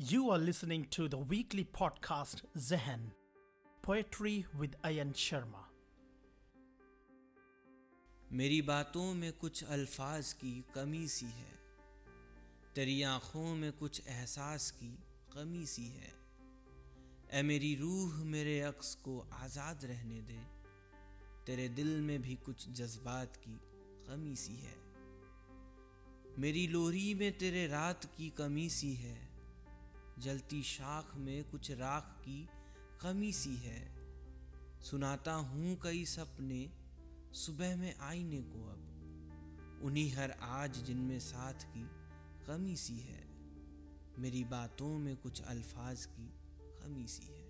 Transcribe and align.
You 0.00 0.30
are 0.30 0.38
listening 0.38 0.86
to 0.90 1.08
the 1.08 1.16
weekly 1.16 1.64
podcast, 1.64 2.42
Zehen, 2.58 3.12
Poetry 3.82 4.44
with 4.58 4.72
Ayan 4.82 5.12
Sharma. 5.14 5.70
मेरी 8.32 8.62
बातों 8.62 9.14
में 9.14 9.32
कुछ 9.32 9.64
अल्फाज 9.64 10.32
की 10.32 10.64
कमी 10.74 11.08
सी 11.08 11.26
है। 11.26 11.58
तेरी 12.74 13.02
आँखों 13.02 13.54
में 13.54 13.72
कुछ 13.72 14.02
एहसास 14.08 14.70
की 14.70 14.98
कमी 15.32 15.66
सी 15.66 15.86
है। 15.86 16.12
ए 17.32 17.42
मेरी 17.42 17.74
रूह 17.74 18.24
मेरे 18.24 18.60
अक्स 18.60 18.94
को 18.94 19.28
आज़ाद 19.32 19.84
रहने 19.84 20.20
दे। 20.22 20.40
तेरे 21.46 21.68
दिल 21.68 22.00
में 22.00 22.22
भी 22.22 22.34
कुछ 22.34 22.68
जज्बात 22.68 23.36
की 23.36 23.60
कमी 24.08 24.36
सी 24.36 24.56
है। 24.56 24.76
मेरी 26.38 26.66
लोरी 26.66 27.14
में 27.14 27.38
तेरे 27.38 27.66
रात 27.66 28.04
की 28.04 28.30
कमी 28.30 28.70
सी 28.70 28.94
है। 28.94 29.33
जलती 30.18 30.62
शाख 30.62 31.16
में 31.16 31.44
कुछ 31.44 31.70
राख 31.70 32.16
की 32.20 32.48
कमी 33.02 33.32
सी 33.32 33.56
है। 33.56 33.94
सुनाता 34.82 35.32
हूँ 35.32 35.78
कई 35.82 36.04
सपने, 36.04 36.72
सुबह 37.32 37.76
में 37.76 37.94
आईने 38.00 38.42
को 38.42 38.68
अब। 38.68 38.90
उन्हीं 39.82 40.12
हर 40.12 40.30
आज 40.30 40.84
जिनमें 40.84 41.20
साथ 41.20 41.54
की 41.54 41.90
कमी 42.46 42.76
सी 42.76 42.98
है। 42.98 43.24
मेरी 44.18 44.44
बातों 44.44 44.98
में 44.98 45.16
कुछ 45.16 45.42
अल्फाज 45.42 46.06
की 46.06 46.34
कमी 46.82 47.06
सी 47.06 47.26
है। 47.26 47.43